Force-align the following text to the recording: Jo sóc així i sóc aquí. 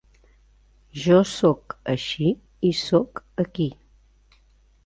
Jo 1.01 1.19
sóc 1.33 1.77
així 1.93 2.31
i 2.71 2.75
sóc 2.81 3.25
aquí. 3.45 3.69